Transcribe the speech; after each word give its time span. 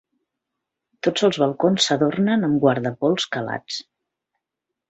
Tots 1.07 1.25
els 1.27 1.37
balcons 1.43 1.87
s'adornen 1.89 2.47
amb 2.49 2.57
guardapols 2.65 3.31
calats. 3.37 3.81